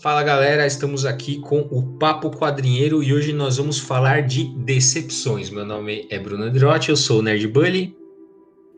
[0.00, 5.50] Fala galera, estamos aqui com o Papo Quadrinheiro e hoje nós vamos falar de decepções.
[5.50, 7.96] Meu nome é Bruno Androtti, eu sou o Nerd Bully.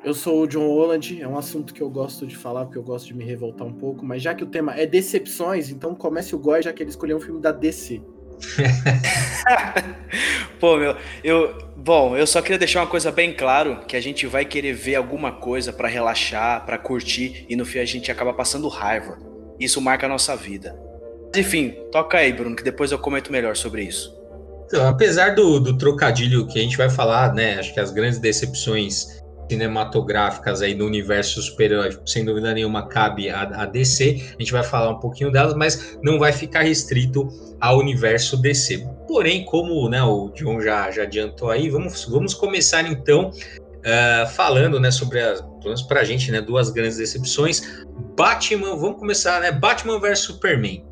[0.02, 2.82] Eu sou o John Holland, é um assunto que eu gosto de falar porque eu
[2.82, 6.34] gosto de me revoltar um pouco, mas já que o tema é decepções, então comece
[6.34, 8.00] o Goy já que ele escolheu um filme da DC.
[10.58, 14.26] Pô, meu, eu, bom, eu só queria deixar uma coisa bem claro, que a gente
[14.26, 18.32] vai querer ver alguma coisa para relaxar, para curtir e no fim a gente acaba
[18.32, 19.18] passando raiva.
[19.58, 20.88] Isso marca a nossa vida.
[21.36, 24.18] Enfim, toca aí, Bruno, que depois eu comento melhor sobre isso.
[24.66, 27.58] Então, apesar do, do trocadilho que a gente vai falar, né?
[27.58, 33.42] Acho que as grandes decepções cinematográficas aí do universo super-herói, sem dúvida nenhuma, cabe a,
[33.42, 34.34] a, DC.
[34.38, 37.28] A gente vai falar um pouquinho delas, mas não vai ficar restrito
[37.60, 38.86] ao universo DC.
[39.08, 44.78] Porém, como né, o John já, já adiantou aí, vamos, vamos começar então uh, falando
[44.78, 47.84] né, sobre as, pelo menos pra gente, né, duas grandes decepções.
[48.16, 49.50] Batman, vamos começar, né?
[49.50, 50.84] Batman vs Superman.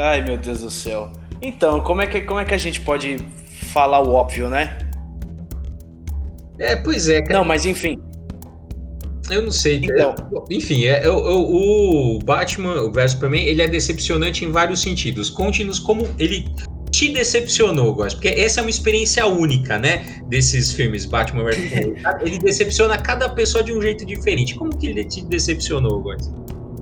[0.00, 1.12] Ai, meu Deus do céu.
[1.42, 3.18] Então, como é que, como é que a gente pode
[3.72, 4.78] falar o óbvio, né?
[6.58, 7.20] É, pois é.
[7.20, 7.38] Cara.
[7.38, 8.00] Não, mas enfim.
[9.30, 9.76] Eu não sei.
[9.76, 10.14] Então.
[10.50, 15.28] enfim, é, é, o, o Batman, o vs Superman, ele é decepcionante em vários sentidos.
[15.28, 16.46] Conte-nos como ele
[16.90, 20.22] te decepcionou, Góis, porque essa é uma experiência única, né?
[20.28, 21.58] Desses filmes, Batman vs
[22.24, 24.54] ele decepciona cada pessoa de um jeito diferente.
[24.54, 26.30] Como que ele te decepcionou, Góis?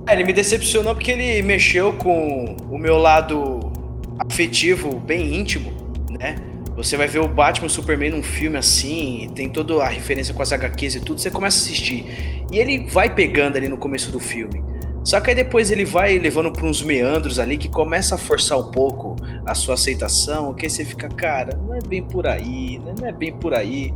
[0.09, 3.71] É, ele me decepcionou porque ele mexeu com o meu lado
[4.17, 5.71] afetivo bem íntimo,
[6.09, 6.35] né?
[6.75, 10.51] Você vai ver o Batman Superman num filme assim, tem toda a referência com as
[10.51, 12.05] HQs e tudo, você começa a assistir.
[12.51, 14.63] E ele vai pegando ali no começo do filme.
[15.03, 18.57] Só que aí depois ele vai levando para uns meandros ali que começa a forçar
[18.57, 22.79] um pouco a sua aceitação, que aí você fica, cara, não é bem por aí,
[22.79, 22.95] né?
[22.99, 23.93] não é bem por aí.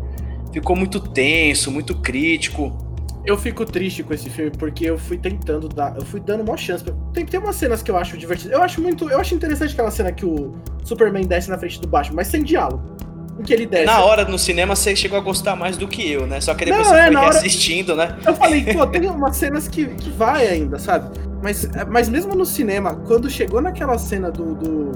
[0.51, 2.82] Ficou muito tenso, muito crítico
[3.25, 6.57] eu fico triste com esse filme porque eu fui tentando dar, eu fui dando uma
[6.57, 6.83] chance.
[7.13, 8.51] Tem, tem umas cenas que eu acho divertidas.
[8.53, 10.53] Eu acho muito, eu acho interessante aquela cena que o
[10.83, 12.83] Superman desce na frente do Batman, mas sem diálogo.
[13.39, 13.85] Em que ele desce.
[13.85, 16.41] Na hora no cinema você chegou a gostar mais do que eu, né?
[16.41, 17.29] Só que depois Não, você é, foi hora...
[17.29, 18.17] assistindo, né?
[18.25, 21.17] Eu falei, pô, tem umas cenas que, que vai ainda, sabe?
[21.41, 24.91] Mas, mas mesmo no cinema, quando chegou naquela cena do, do,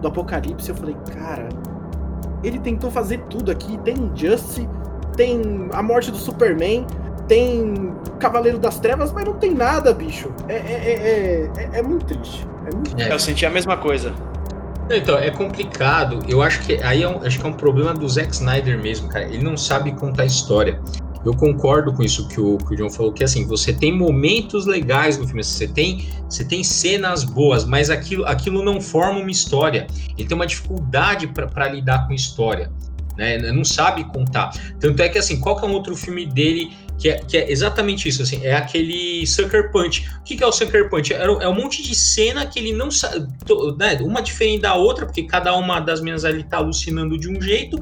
[0.00, 1.48] do Apocalipse, eu falei, cara,
[2.44, 3.78] ele tentou fazer tudo aqui.
[3.78, 4.68] Tem Injustice,
[5.16, 6.86] tem a morte do Superman,
[7.32, 10.30] tem Cavaleiro das Trevas, mas não tem nada, bicho.
[10.50, 12.46] É, é, é, é muito triste.
[12.66, 13.10] É muito triste.
[13.10, 14.12] Eu senti a mesma coisa.
[14.90, 16.18] Então, é complicado.
[16.28, 19.08] Eu acho que aí é um, acho que é um problema do Zack Snyder mesmo,
[19.08, 19.24] cara.
[19.24, 20.78] Ele não sabe contar história.
[21.24, 24.66] Eu concordo com isso que o, que o John falou, que assim, você tem momentos
[24.66, 29.30] legais no filme, você tem, você tem cenas boas, mas aquilo, aquilo não forma uma
[29.30, 29.86] história.
[30.18, 32.70] Ele tem uma dificuldade para lidar com história.
[33.16, 33.38] Né?
[33.52, 34.52] Não sabe contar.
[34.80, 37.50] Tanto é que assim, qual que é um outro filme dele que é, que é
[37.50, 40.08] exatamente isso, assim, é aquele Sucker Punch.
[40.20, 41.12] O que, que é o Sucker Punch?
[41.12, 43.26] É, é um monte de cena que ele não sabe,
[43.76, 47.40] né, uma diferente da outra, porque cada uma das meninas ali tá alucinando de um
[47.42, 47.76] jeito,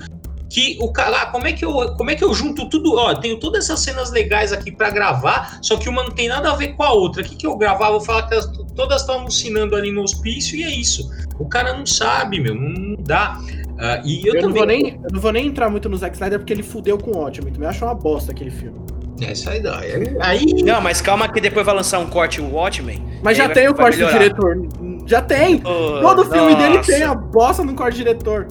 [0.48, 3.14] que o cara, ah, como é que eu, como é que eu junto tudo, ó,
[3.14, 6.56] tenho todas essas cenas legais aqui para gravar, só que uma não tem nada a
[6.56, 7.20] ver com a outra.
[7.20, 7.90] O que que eu gravar?
[7.90, 11.10] Vou falar que elas, todas estão alucinando ali no hospício e é isso.
[11.38, 13.38] O cara não sabe, meu, não dá.
[13.38, 14.48] Uh, e eu, eu também...
[14.48, 16.96] não vou nem, eu não vou nem entrar muito no Zack Snyder porque ele fudeu
[16.96, 17.50] com o ótimo.
[17.50, 18.80] Também acho uma bosta aquele filme.
[19.20, 20.16] Essa é a ideia.
[20.20, 20.62] Aí...
[20.62, 23.02] Não, mas calma que depois vai lançar um corte o Watchmen.
[23.22, 24.12] Mas já tem o corte melhorar.
[24.12, 24.68] do diretor.
[25.06, 25.62] Já tem.
[25.64, 28.46] Oh, Todo filme dele tem a bosta no corte diretor.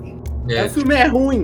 [0.49, 0.65] É.
[0.65, 1.43] O filme é ruim.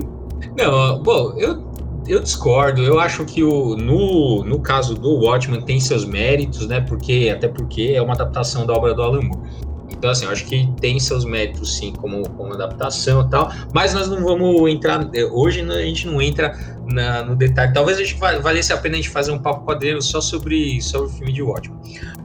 [0.56, 1.64] Não, bom, eu,
[2.06, 2.82] eu discordo.
[2.82, 6.80] Eu acho que o, no, no caso do Watchmen tem seus méritos, né?
[6.80, 9.66] Porque, até porque é uma adaptação da obra do Alan Moore.
[9.90, 13.94] Então, assim, eu acho que tem seus méritos, sim, como, como adaptação e tal, mas
[13.94, 15.08] nós não vamos entrar.
[15.14, 16.54] Eh, hoje a gente não entra
[16.86, 17.72] na, no detalhe.
[17.72, 21.08] Talvez a gente valesse a pena a gente fazer um papo quadreiro só sobre, sobre
[21.08, 21.78] o filme de Watchmen.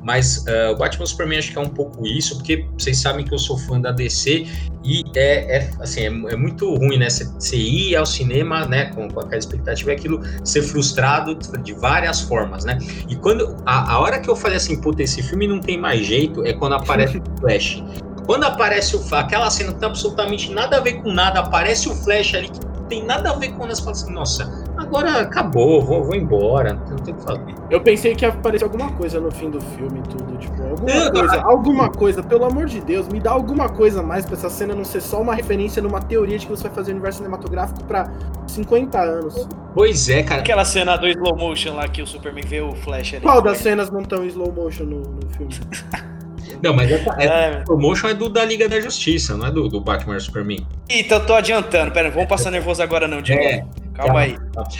[0.03, 3.39] Mas uh, Batman Superman acho que é um pouco isso, porque vocês sabem que eu
[3.39, 4.47] sou fã da DC
[4.83, 7.07] e é, é assim, é, é, muito ruim, né?
[7.09, 12.21] Você ir ao cinema, né, com, com aquela expectativa, é aquilo ser frustrado de várias
[12.21, 12.79] formas, né?
[13.07, 16.05] E quando a, a hora que eu falei assim, puta, esse filme não tem mais
[16.05, 17.83] jeito, é quando aparece o Flash.
[18.25, 21.95] Quando aparece o aquela cena que tem absolutamente nada a ver com nada, aparece o
[21.95, 25.81] Flash ali que não tem nada a ver com nós fala assim, nossa, agora acabou,
[25.81, 27.55] vou, vou embora, não tem o que fazer.
[27.69, 31.11] Eu pensei que ia aparecer alguma coisa no fim do filme e tudo, tipo, alguma
[31.11, 34.75] coisa, alguma coisa, pelo amor de Deus, me dá alguma coisa mais pra essa cena
[34.75, 37.81] não ser só uma referência numa teoria de que você vai fazer o universo cinematográfico
[37.85, 38.11] pra
[38.45, 39.47] 50 anos.
[39.73, 40.41] Pois é, cara.
[40.41, 43.23] Aquela cena do slow motion lá que o Superman vê o Flash ali.
[43.23, 45.53] Qual das cenas não estão em slow motion no, no filme?
[46.61, 47.63] Não, mas essa, essa é.
[47.63, 50.65] promotion é do da Liga da Justiça, não é do, do Batman Superman.
[50.89, 53.41] Então tô adiantando, pera, vamos passar nervoso agora não, Diego.
[53.41, 54.37] É, Calma aí.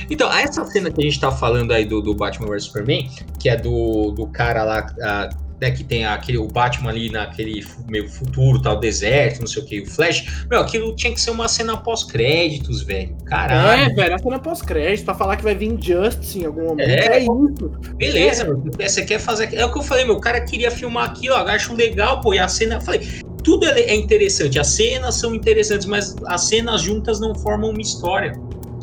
[0.09, 3.09] Então, essa cena que a gente tá falando aí do, do Batman vs Superman,
[3.39, 5.29] que é do, do cara lá, a,
[5.61, 9.65] né, que tem aquele, o Batman ali naquele meio futuro, tal, deserto, não sei o
[9.65, 10.45] que, o Flash.
[10.49, 13.15] Meu, aquilo tinha que ser uma cena pós-créditos, velho.
[13.25, 13.91] Caralho.
[13.91, 16.89] É, velho, a cena pós-crédito, pra falar que vai vir Justice em algum momento.
[16.89, 17.69] É, é isso.
[17.95, 18.47] Beleza, é.
[18.47, 18.63] meu.
[18.79, 19.53] Você quer fazer.
[19.53, 20.15] É o que eu falei, meu.
[20.15, 21.45] O cara queria filmar aqui, ó.
[21.45, 22.33] Acho legal, pô.
[22.33, 22.75] E a cena.
[22.75, 23.07] Eu falei,
[23.43, 24.59] tudo é, é interessante.
[24.59, 28.33] As cenas são interessantes, mas as cenas juntas não formam uma história.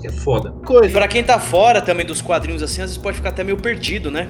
[0.05, 0.53] É foda.
[0.65, 0.93] Coisa.
[0.93, 4.13] Pra quem tá fora também dos quadrinhos assim, às vezes pode ficar até meio perdido,
[4.13, 4.29] né?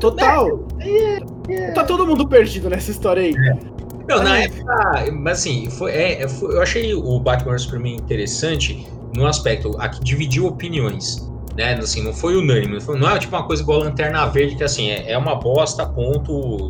[0.00, 0.66] Total.
[0.80, 1.70] É, é.
[1.72, 3.34] Tá todo mundo perdido nessa história aí.
[3.34, 3.76] É.
[4.08, 9.26] Não, na época, mas assim, foi, é, foi, eu achei o Batman Superman interessante no
[9.26, 11.26] aspecto a que dividiu opiniões.
[11.56, 14.26] Né, assim, não foi unânime, não, foi, não é tipo uma coisa igual a Lanterna
[14.26, 16.68] Verde, que assim, é, é uma bosta, ponto.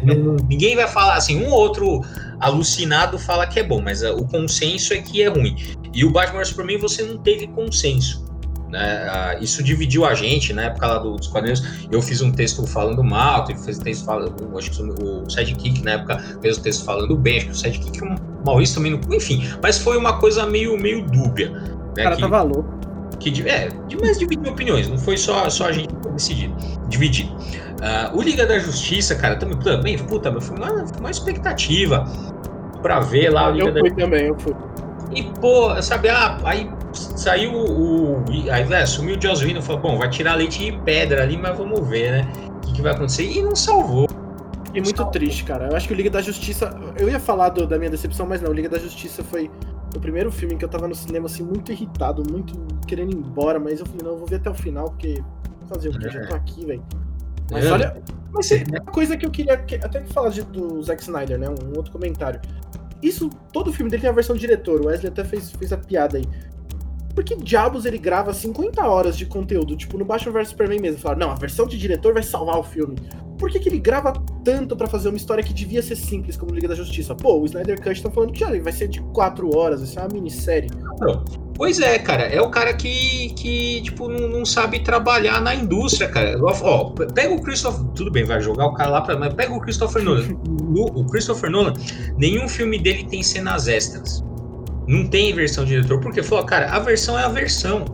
[0.48, 2.00] ninguém vai falar, assim, um ou outro
[2.40, 5.54] alucinado fala que é bom, mas uh, o consenso é que é ruim.
[5.92, 8.27] E o Batman Superman você não teve consenso.
[8.68, 9.08] Né?
[9.08, 11.62] Ah, isso dividiu a gente na época lá dos quadrinhos.
[11.90, 14.58] Eu fiz um texto falando mal, ele fez um texto falando.
[14.58, 18.02] Acho que o Sidekick na época fez um texto falando bem, acho que o Sidekick
[18.02, 19.16] o Maurício também não.
[19.16, 21.50] Enfim, mas foi uma coisa meio, meio dúbia.
[21.50, 21.62] Né?
[21.90, 22.78] O cara que, tava louco.
[23.18, 23.68] Que, é,
[24.00, 26.52] mas dividiu opiniões, não foi só, só a gente decidir,
[26.88, 27.26] dividir.
[27.26, 32.04] Uh, o Liga da Justiça, cara, também, também puta, foi uma, uma expectativa
[32.82, 34.54] pra ver lá o Liga eu da fui também, eu fui.
[35.14, 37.97] E, pô, sabe, ah, aí saiu o.
[38.50, 41.56] Aí né, sumiu o Joss Whedon falou: bom, vai tirar leite de pedra ali, mas
[41.56, 42.32] vamos ver, né?
[42.56, 43.24] O que, que vai acontecer?
[43.24, 44.08] E não salvou.
[44.74, 45.12] E muito salvou.
[45.12, 45.68] triste, cara.
[45.68, 46.70] Eu acho que o Liga da Justiça.
[46.98, 48.50] Eu ia falar do, da minha decepção, mas não.
[48.50, 49.50] O Liga da Justiça foi
[49.96, 52.54] o primeiro filme que eu tava no cinema, assim, muito irritado, muito
[52.86, 55.22] querendo ir embora, mas eu falei: não, eu vou ver até o final, porque.
[55.68, 56.06] Fazer o que?
[56.06, 56.10] É.
[56.10, 56.82] Já tô aqui, velho.
[57.50, 57.72] Mas é.
[57.72, 58.02] olha.
[58.32, 61.48] Mas é uma coisa que eu queria até que falar de, do Zack Snyder, né?
[61.48, 62.40] Um outro comentário.
[63.02, 64.80] Isso, todo filme dele tem a versão do diretor.
[64.80, 66.24] O Wesley até fez, fez a piada aí.
[67.18, 69.74] Por que diabos ele grava 50 horas de conteúdo?
[69.76, 71.00] Tipo, no Batman vs Superman mesmo.
[71.00, 72.94] Falaram, não, a versão de diretor vai salvar o filme.
[73.36, 74.12] Por que, que ele grava
[74.44, 77.16] tanto para fazer uma história que devia ser simples, como Liga da Justiça?
[77.16, 79.98] Pô, o Snyder Cut tá falando que já vai ser de 4 horas, vai ser
[79.98, 80.70] uma minissérie.
[81.00, 81.24] Não.
[81.56, 86.08] Pois é, cara, é o cara que, que tipo, não, não sabe trabalhar na indústria,
[86.08, 86.38] cara.
[86.40, 87.84] Ó, pega o Christopher.
[87.96, 89.18] Tudo bem, vai jogar o cara lá pra.
[89.18, 90.22] Mas pega o Christopher Nolan.
[90.94, 91.72] o Christopher Nolan,
[92.16, 94.22] nenhum filme dele tem cenas extras.
[94.88, 97.84] Não tem versão de diretor, porque falou, cara, a versão é a versão.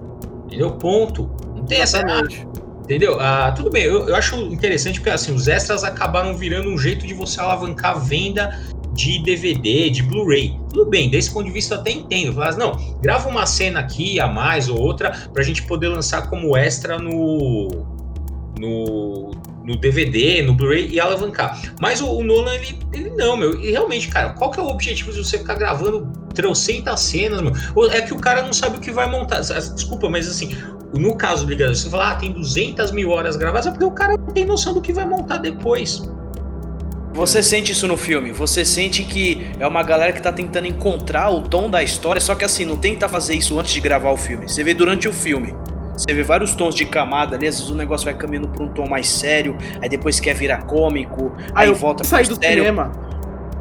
[0.46, 0.70] Entendeu?
[0.73, 1.29] Ponto.
[1.55, 2.37] Não tem Exatamente.
[2.37, 2.64] essa.
[2.85, 3.19] Entendeu?
[3.19, 7.06] Ah, tudo bem, eu, eu, acho interessante porque assim, os extras acabaram virando um jeito
[7.06, 8.61] de você alavancar a venda
[8.93, 10.56] de DVD, de Blu-ray.
[10.69, 12.35] Tudo bem, desse ponto de vista eu até entendo.
[12.35, 16.56] Mas não, grava uma cena aqui a mais ou outra pra gente poder lançar como
[16.56, 17.87] extra no.
[18.58, 19.31] no
[19.64, 21.58] no DVD, no Blu-ray e alavancar.
[21.81, 23.58] Mas o, o Nolan, ele, ele não, meu.
[23.61, 27.52] E realmente, cara, qual que é o objetivo de você ficar gravando trocentas cenas, meu?
[27.90, 29.40] É que o cara não sabe o que vai montar.
[29.40, 30.55] Desculpa, mas assim,
[30.93, 33.90] no caso do Ligador, você fala, ah, tem 200 mil horas gravadas, é porque o
[33.90, 36.02] cara não tem noção do que vai montar depois.
[37.14, 38.32] Você sente isso no filme?
[38.32, 42.34] Você sente que é uma galera que tá tentando encontrar o tom da história, só
[42.34, 44.49] que assim, não tenta fazer isso antes de gravar o filme.
[44.49, 45.55] Você vê durante o filme.
[45.96, 48.69] Você vê vários tons de camada ali, às vezes o negócio vai caminhando pra um
[48.69, 52.93] tom mais sério, aí depois quer virar cômico, aí, aí volta pro sair do cinema.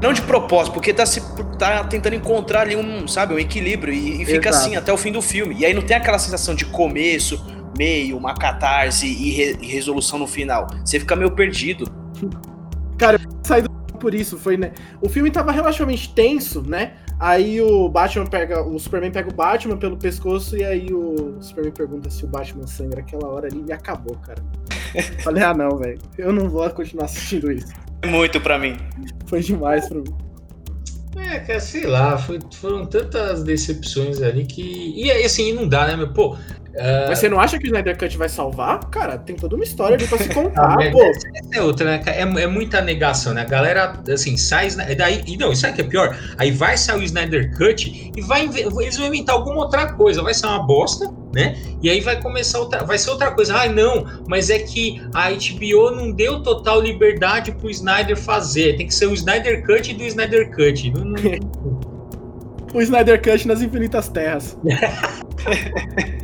[0.01, 1.21] Não de propósito, porque tá, se,
[1.57, 4.65] tá tentando encontrar ali um, sabe, um equilíbrio e, e fica Exato.
[4.65, 5.55] assim até o fim do filme.
[5.57, 7.45] E aí não tem aquela sensação de começo,
[7.77, 10.67] meio, uma catarse e, re, e resolução no final.
[10.83, 11.89] Você fica meio perdido.
[12.97, 13.71] Cara, eu saí do
[14.03, 14.73] por isso, foi, né?
[15.01, 16.95] O filme tava relativamente tenso, né?
[17.23, 18.61] Aí o Batman pega.
[18.61, 22.67] O Superman pega o Batman pelo pescoço e aí o Superman pergunta se o Batman
[22.67, 24.43] sangra aquela hora ali e acabou, cara.
[25.23, 25.97] Falei, ah não, velho.
[26.17, 27.71] Eu não vou continuar assistindo isso.
[28.05, 28.75] Muito pra mim.
[29.25, 30.13] Foi demais pra mim.
[31.15, 34.93] É, cara, sei lá, foi, foram tantas decepções ali que.
[34.93, 36.11] E assim, não dá, né, meu?
[36.11, 36.35] Pô,
[36.73, 37.07] Uh...
[37.07, 38.79] Mas você não acha que o Snyder Cut vai salvar?
[38.89, 41.03] Cara, tem toda uma história ali pra se contar, ah, pô.
[41.03, 42.03] Essa é outra, né?
[42.07, 43.41] É, é, muita negação, né?
[43.41, 44.69] A galera, assim, sai.
[44.97, 46.17] Daí, e não, isso aí que é pior.
[46.37, 48.49] Aí vai sair o Snyder Cut e vai,
[48.81, 50.23] eles vão inventar alguma outra coisa.
[50.23, 51.55] Vai ser uma bosta, né?
[51.81, 52.83] E aí vai começar outra.
[52.83, 53.55] Vai ser outra coisa.
[53.55, 58.77] Ah, não, mas é que a HBO não deu total liberdade pro Snyder fazer.
[58.77, 60.91] Tem que ser o Snyder Cut do Snyder Cut.
[60.91, 61.79] Não, não...
[62.73, 64.57] o Snyder Cut nas Infinitas Terras.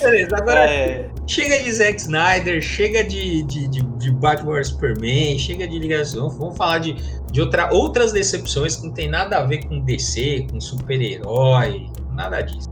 [0.00, 1.10] Beleza, agora é...
[1.26, 6.30] chega de Zack Snyder, chega de, de, de, de Batman Superman, chega de ligação.
[6.30, 6.96] Vamos falar de,
[7.30, 12.40] de outra, outras decepções que não tem nada a ver com DC, com super-herói, nada
[12.40, 12.68] disso.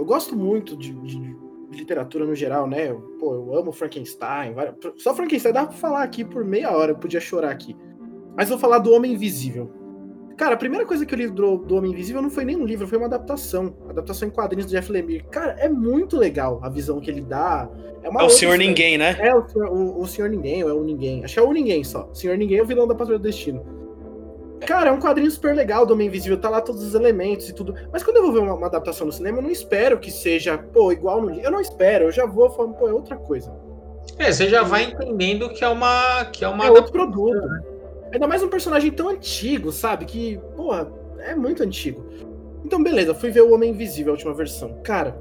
[0.00, 1.36] Eu, gosto muito de, de,
[1.70, 2.90] literatura no geral, né?
[2.90, 4.54] Eu, pô, eu amo Frankenstein.
[4.96, 7.76] Só Frankenstein dá pra falar aqui por meia hora, eu podia chorar aqui.
[8.36, 9.70] Mas vou falar do Homem Invisível.
[10.36, 12.64] Cara, a primeira coisa que eu li do, do Homem Invisível não foi nem um
[12.64, 13.76] livro, foi uma adaptação.
[13.88, 15.24] Adaptação em quadrinhos do Jeff Lemire.
[15.30, 17.68] Cara, é muito legal a visão que ele dá.
[18.02, 19.16] É, é o Senhor Ninguém, né?
[19.20, 21.22] É o, o, o Senhor Ninguém, ou é o Ninguém.
[21.24, 22.08] Acho que é o Ninguém só.
[22.14, 23.79] Senhor Ninguém é o vilão da Patrulha do Destino.
[24.66, 27.54] Cara, é um quadrinho super legal do Homem Invisível, tá lá todos os elementos e
[27.54, 27.74] tudo.
[27.92, 30.58] Mas quando eu vou ver uma, uma adaptação no cinema, eu não espero que seja,
[30.58, 31.44] pô, igual no livro.
[31.44, 33.52] Eu não espero, eu já vou falando, pô, é outra coisa.
[34.18, 36.24] É, você já vai entendendo que é uma.
[36.26, 37.40] Que é uma é outro produto.
[37.40, 37.62] Né?
[38.12, 40.04] Ainda mais um personagem tão antigo, sabe?
[40.04, 42.04] Que, porra, é muito antigo.
[42.64, 44.78] Então, beleza, fui ver o Homem Invisível, a última versão.
[44.82, 45.12] Cara,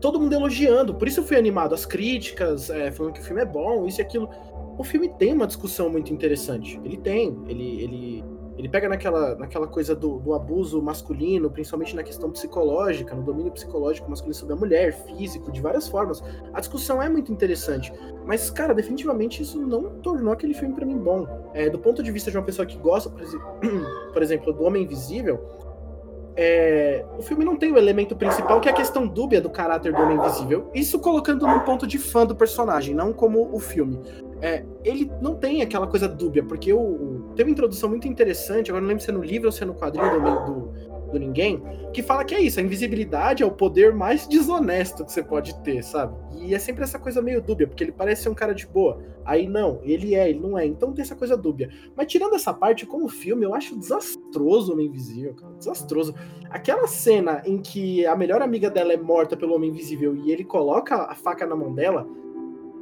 [0.00, 1.74] todo mundo elogiando, por isso eu fui animado.
[1.74, 4.30] As críticas, é, falando que o filme é bom, isso e aquilo.
[4.78, 6.80] O filme tem uma discussão muito interessante.
[6.84, 7.36] Ele tem.
[7.48, 8.24] Ele, ele,
[8.56, 13.52] ele pega naquela, naquela coisa do, do abuso masculino, principalmente na questão psicológica, no domínio
[13.52, 16.22] psicológico masculino sobre a mulher, físico, de várias formas.
[16.54, 17.92] A discussão é muito interessante.
[18.24, 21.26] Mas, cara, definitivamente isso não tornou aquele filme para mim bom.
[21.52, 23.10] É, do ponto de vista de uma pessoa que gosta,
[24.12, 25.38] por exemplo, do Homem Invisível,
[26.34, 29.92] é, o filme não tem o elemento principal, que é a questão dúbia do caráter
[29.92, 30.70] do Homem Invisível.
[30.74, 34.00] Isso colocando num ponto de fã do personagem, não como o filme.
[34.40, 38.70] É, ele não tem aquela coisa dúbia, porque o, o, tem uma introdução muito interessante,
[38.70, 41.18] agora não lembro se é no livro ou se é no quadrinho do, do, do
[41.18, 41.62] ninguém,
[41.92, 45.58] que fala que é isso, a invisibilidade é o poder mais desonesto que você pode
[45.62, 46.14] ter, sabe?
[46.42, 49.02] E é sempre essa coisa meio dúbia, porque ele parece ser um cara de boa.
[49.24, 50.66] Aí não, ele é, ele não é.
[50.66, 51.70] Então tem essa coisa dúbia.
[51.96, 55.52] Mas tirando essa parte, como filme, eu acho desastroso o Homem Invisível, cara.
[55.54, 56.14] Desastroso.
[56.50, 60.44] Aquela cena em que a melhor amiga dela é morta pelo Homem Invisível e ele
[60.44, 62.06] coloca a faca na mão dela,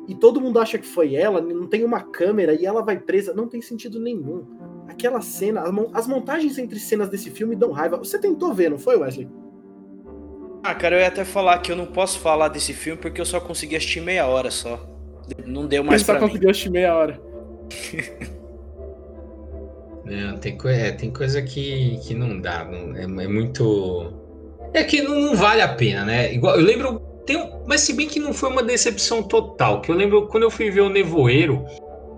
[0.06, 3.32] e todo mundo acha que foi ela, não tem uma câmera e ela vai presa,
[3.32, 4.44] não tem sentido nenhum
[4.88, 7.96] aquela cena, as montagens entre cenas desse filme dão raiva.
[7.98, 9.28] Você tentou ver, não foi, Wesley?
[10.62, 13.26] Ah, cara, eu ia até falar que eu não posso falar desse filme porque eu
[13.26, 14.88] só consegui assistir meia hora só.
[15.44, 16.20] Não deu mais pra mim.
[16.20, 17.20] só conseguiu assistir meia hora.
[20.04, 22.64] não, tem, é, tem coisa que, que não dá.
[22.64, 24.12] Não, é, é, muito.
[24.72, 26.32] É que não, não, vale a pena, né?
[26.32, 27.02] Igual, eu lembro.
[27.26, 30.50] Tem, mas se bem que não foi uma decepção total, que eu lembro quando eu
[30.50, 31.64] fui ver o Nevoeiro,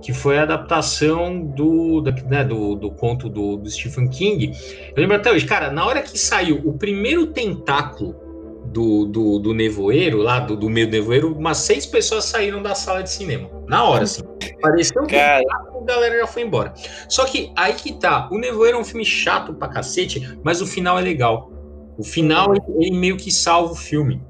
[0.02, 4.52] que foi a adaptação do, da, né, do, do, conto do, do, Stephen King.
[4.94, 8.14] Eu lembro até hoje, cara, na hora que saiu o primeiro tentáculo
[8.66, 12.74] do, do, do nevoeiro, lá do, do meio do nevoeiro, umas seis pessoas saíram da
[12.74, 13.48] sala de cinema.
[13.66, 14.22] Na hora, assim.
[14.60, 15.40] Pareceu que a
[15.84, 16.74] galera já foi embora.
[17.08, 20.66] Só que aí que tá, o nevoeiro é um filme chato pra cacete, mas o
[20.66, 21.50] final é legal.
[21.96, 24.22] O final, ele meio que salva o filme.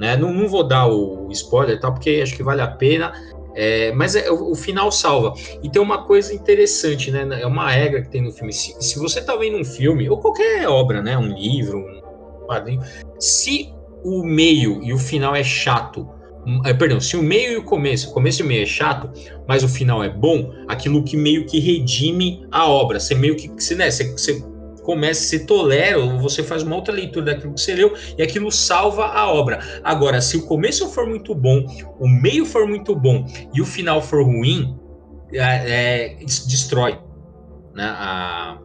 [0.00, 0.16] Né?
[0.16, 1.92] Não, não vou dar o spoiler, tá?
[1.92, 3.12] porque acho que vale a pena.
[3.54, 5.34] É, mas é, o, o, final salva.
[5.62, 7.28] E tem uma coisa interessante, né?
[7.42, 8.52] É uma regra que tem no filme.
[8.52, 11.18] Se, se você tá vendo um filme, ou qualquer obra, né?
[11.18, 12.80] Um livro, um quadrinho,
[13.18, 16.08] se o meio e o final é chato,
[16.46, 18.66] hum, é, perdão, se o meio e o começo, o começo e o meio é
[18.66, 19.10] chato,
[19.46, 22.98] mas o final é bom, aquilo que meio que redime a obra.
[22.98, 24.42] Você meio que, você, né, você, você
[24.80, 28.50] começa, se tolera, ou você faz uma outra leitura daquilo que você leu, e aquilo
[28.50, 29.60] salva a obra.
[29.82, 31.64] Agora, se o começo for muito bom,
[31.98, 34.78] o meio for muito bom e o final for ruim,
[35.32, 36.98] é, é, destrói
[37.74, 38.58] né, a,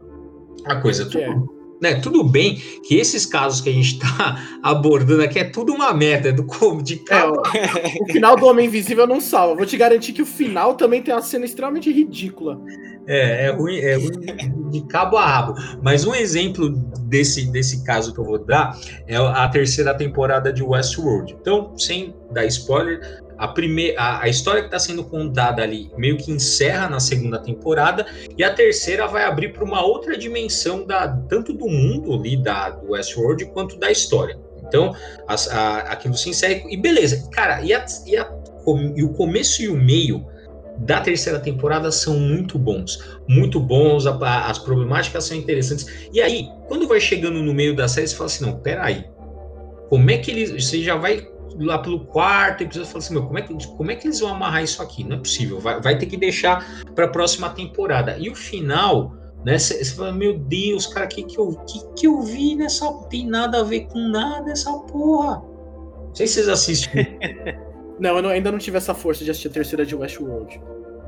[0.66, 1.06] a coisa.
[1.06, 5.74] Tudo, né, tudo bem que esses casos que a gente está abordando aqui é tudo
[5.74, 6.46] uma merda do
[6.82, 7.42] de é, o,
[8.02, 9.56] o final do Homem Invisível não salva.
[9.56, 12.60] Vou te garantir que o final também tem uma cena extremamente ridícula.
[13.08, 15.54] É, é ruim, é ruim de cabo a rabo.
[15.84, 16.70] Mas um exemplo
[17.02, 18.78] desse, desse caso que eu vou dar
[19.08, 21.36] é a terceira temporada de Westworld.
[21.40, 26.18] Então, sem dar spoiler, a, primeira, a, a história que está sendo contada ali meio
[26.18, 28.06] que encerra na segunda temporada
[28.38, 32.70] e a terceira vai abrir para uma outra dimensão da, tanto do mundo ali da,
[32.70, 34.38] do Westworld quanto da história.
[34.68, 34.94] Então,
[35.28, 37.30] as, a, aquilo se encerra e beleza.
[37.32, 38.32] Cara, e, a, e, a,
[38.96, 40.26] e o começo e o meio
[40.78, 43.00] da terceira temporada são muito bons.
[43.28, 46.10] Muito bons, a, as problemáticas são interessantes.
[46.12, 49.06] E aí, quando vai chegando no meio da série, você fala assim: não, peraí.
[49.90, 50.66] Como é que eles.
[50.66, 51.28] Você já vai
[51.60, 54.30] lá pelo quarto episódio fala assim: meu, como é, que, como é que eles vão
[54.30, 55.04] amarrar isso aqui?
[55.04, 55.60] Não é possível.
[55.60, 58.18] Vai, vai ter que deixar para a próxima temporada.
[58.18, 59.14] E o final.
[59.46, 62.92] Né, você fala, meu Deus, cara, que que eu, que que eu vi nessa.
[63.12, 65.36] Tem nada a ver com nada essa porra.
[65.36, 67.20] Não sei se vocês assistem.
[68.00, 70.62] Não, eu não, ainda não tive essa força de assistir a terceira de Westworld.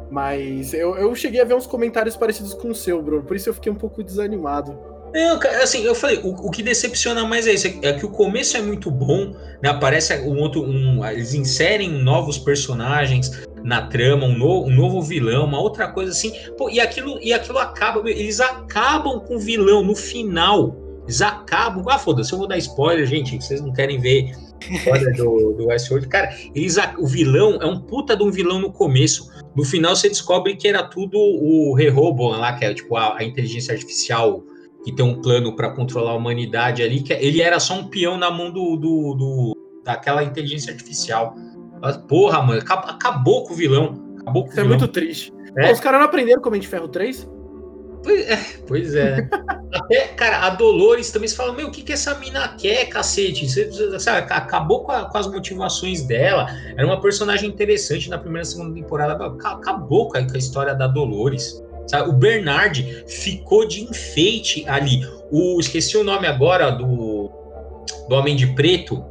[0.09, 3.23] Mas eu, eu cheguei a ver uns comentários parecidos com o seu, Bruno.
[3.23, 4.77] Por isso eu fiquei um pouco desanimado.
[5.13, 8.57] É, assim, eu falei, o, o, que decepciona mais é isso, é que o começo
[8.57, 9.69] é muito bom, né?
[9.69, 13.31] Aparece um outro, um, eles inserem novos personagens
[13.63, 17.33] na trama, um, no, um novo vilão, uma outra coisa assim, pô, e aquilo, e
[17.33, 21.83] aquilo acaba, eles acabam com o vilão no final Eles acabam.
[21.89, 23.41] Ah, foda-se, eu vou dar spoiler, gente.
[23.41, 24.31] Vocês não querem ver
[24.69, 26.07] spoiler do, do Westworld.
[26.07, 29.31] Cara, eles, o vilão é um puta de um vilão no começo.
[29.55, 33.23] No final você descobre que era tudo o Rehoboam lá, que é tipo a, a
[33.23, 34.43] inteligência artificial
[34.87, 37.89] que tem um plano para controlar a humanidade ali, que é, ele era só um
[37.89, 41.35] peão na mão do, do, do daquela inteligência artificial.
[41.81, 44.01] Mas, porra, mano, acabou com o vilão.
[44.21, 44.79] Acabou com Isso o é vilão.
[44.79, 45.33] muito triste.
[45.57, 45.73] É.
[45.73, 47.29] Os caras não aprenderam como é de Ferro 3?
[48.01, 49.29] Pois é, pois é.
[49.73, 53.49] Até, cara, a Dolores também se fala, meu, o que, que essa mina quer, cacete?
[53.49, 56.47] Você, sabe, acabou com, a, com, as motivações dela.
[56.77, 59.25] Era uma personagem interessante na primeira e segunda temporada.
[59.25, 61.61] Acabou com a, com a história da Dolores.
[61.87, 62.09] Sabe?
[62.09, 65.07] O Bernard ficou de enfeite ali.
[65.31, 67.31] O, esqueci o nome agora do,
[68.07, 69.03] do Homem de Preto.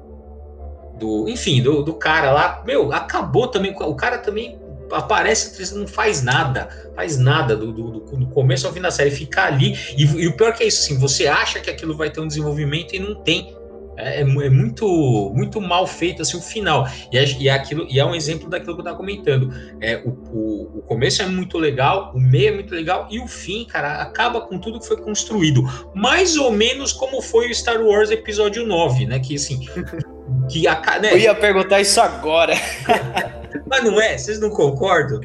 [0.99, 2.63] Do, enfim, do, do cara lá.
[2.67, 3.75] Meu, acabou também.
[3.75, 4.59] O cara também
[4.93, 9.45] aparece, não faz nada, faz nada do, do, do, começo ao fim da série, fica
[9.45, 12.21] ali, e, e, o pior que é isso, assim, você acha que aquilo vai ter
[12.21, 13.57] um desenvolvimento e não tem.
[13.97, 17.87] É, é, é muito muito mal feito assim o final e é, e é, aquilo
[17.89, 19.51] e é um exemplo daquilo que eu estava comentando
[19.81, 23.27] é o, o, o, começo é muito legal o meio é muito legal e o
[23.27, 25.63] fim cara acaba com tudo que foi construído
[25.95, 29.61] mais ou menos como foi o Star Wars episódio 9 né que assim
[30.51, 31.13] que a, né?
[31.13, 32.55] eu ia perguntar isso agora
[33.67, 34.17] Mas não é?
[34.17, 35.21] Vocês não concordam?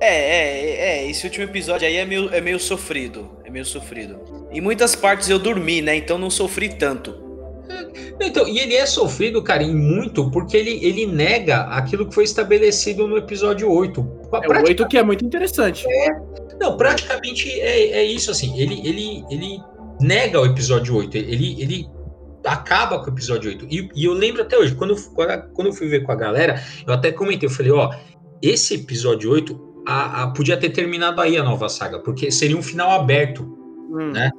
[0.00, 3.38] É, é, é, esse último episódio aí é meio, é meio sofrido.
[3.50, 4.16] É meio sofrido.
[4.52, 5.96] Em muitas partes eu dormi, né?
[5.96, 7.28] Então não sofri tanto.
[8.22, 12.24] Então, e ele é sofrido, cara, em muito, porque ele, ele nega aquilo que foi
[12.24, 14.28] estabelecido no episódio 8.
[14.42, 15.86] É o 8 que é muito interessante.
[15.88, 16.08] É,
[16.60, 18.60] não, praticamente é, é isso, assim.
[18.60, 19.58] Ele, ele, ele
[20.02, 21.16] nega o episódio 8.
[21.16, 21.88] Ele, ele
[22.44, 23.66] acaba com o episódio 8.
[23.70, 24.94] E, e eu lembro até hoje, quando,
[25.54, 27.90] quando eu fui ver com a galera, eu até comentei, eu falei, ó,
[28.42, 32.62] esse episódio 8 a, a, podia ter terminado aí a nova saga, porque seria um
[32.62, 33.42] final aberto,
[33.90, 34.12] hum.
[34.12, 34.30] né?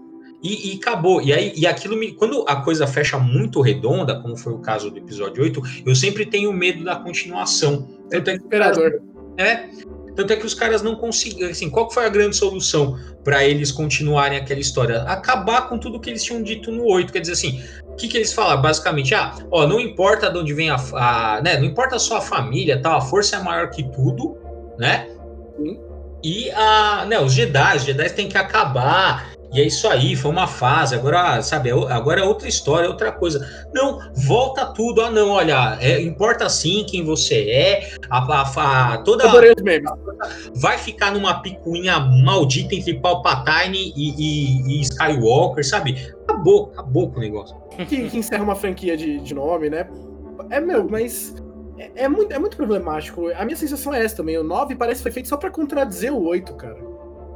[0.41, 1.21] E, e, acabou.
[1.21, 2.13] E aí, e aquilo me.
[2.13, 6.25] Quando a coisa fecha muito redonda, como foi o caso do episódio 8, eu sempre
[6.25, 7.87] tenho medo da continuação.
[8.11, 9.01] É desesperador.
[9.37, 9.69] É.
[10.15, 11.51] Tanto é que os caras não conseguiram.
[11.51, 15.03] Assim, qual foi a grande solução para eles continuarem aquela história?
[15.03, 17.13] Acabar com tudo que eles tinham dito no 8.
[17.13, 18.59] Quer dizer assim, o que, que eles falam?
[18.61, 21.41] Basicamente, ah, ó, não importa de onde vem a, a.
[21.41, 24.35] né, não importa a sua família, tal, a força é maior que tudo,
[24.79, 25.07] né?
[26.23, 29.31] E a, né, os Jedi, os Jedi têm que acabar.
[29.53, 30.95] E é isso aí, foi uma fase.
[30.95, 33.45] Agora, sabe, é agora é outra história, é outra coisa.
[33.73, 35.01] Não, volta tudo.
[35.01, 37.91] Ah, não, olha, é, importa sim quem você é.
[38.09, 39.25] A, a, a toda.
[40.55, 46.13] Vai ficar numa picuinha maldita entre Palpatine e, e, e Skywalker, sabe?
[46.23, 47.57] Acabou, acabou com o negócio.
[47.89, 49.85] Que, que encerra uma franquia de, de nome, né?
[50.49, 51.35] É meu, mas
[51.77, 53.29] é, é, muito, é muito problemático.
[53.35, 54.37] A minha sensação é essa também.
[54.37, 56.77] O 9 parece que foi feito só para contradizer o 8, cara.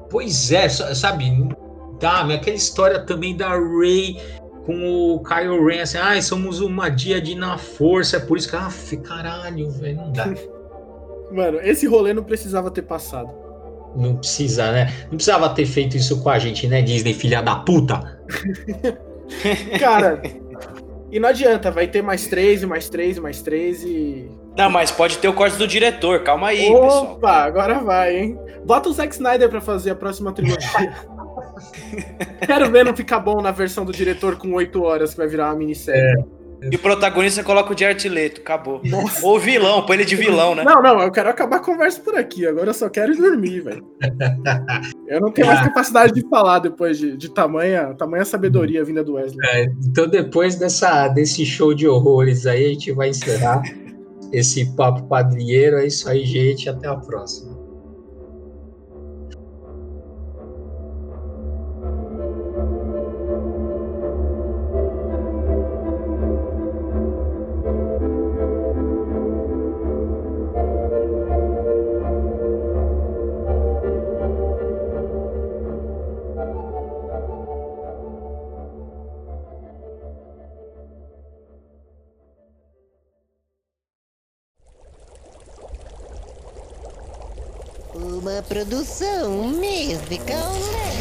[0.10, 1.50] Pois é, sabe?
[2.00, 4.17] Tá, aquela história também da Ray
[4.65, 8.56] com o Kyle Ren, assim, ah, somos uma de na força, é por isso que,
[8.56, 8.69] ah,
[9.04, 10.34] caralho, velho, não dá.
[11.32, 13.30] Mano, esse rolê não precisava ter passado.
[13.95, 14.93] Não precisa, né?
[15.04, 18.19] Não precisava ter feito isso com a gente, né, Disney, filha da puta?
[19.80, 20.21] Cara,
[21.15, 24.30] e não adianta, vai ter mais três e mais três e mais três e.
[24.58, 27.12] Não, mas pode ter o corte do diretor, calma aí, Opa, pessoal.
[27.13, 28.39] Opa, agora vai, hein?
[28.65, 30.93] Bota o Zack Snyder pra fazer a próxima trilogia.
[32.45, 35.45] Quero ver não ficar bom na versão do diretor com oito horas, que vai virar
[35.45, 36.01] uma minissérie.
[36.01, 36.44] É.
[36.71, 38.82] E o protagonista coloca o Jared Leto, acabou.
[38.84, 39.25] Nossa.
[39.25, 40.63] Ou vilão, põe ele de vilão, né?
[40.63, 42.45] Não, não, eu quero acabar a conversa por aqui.
[42.45, 43.86] Agora eu só quero ir dormir, velho.
[45.08, 49.13] Eu não tenho mais capacidade de falar depois de, de tamanha, tamanha sabedoria vinda do
[49.13, 49.38] Wesley.
[49.49, 53.62] É, então, depois dessa, desse show de horrores aí, a gente vai encerrar
[54.34, 55.78] esse papo padrinheiro.
[55.78, 56.67] É isso aí, gente.
[56.67, 57.55] Até a próxima.
[88.56, 90.94] Produção musical.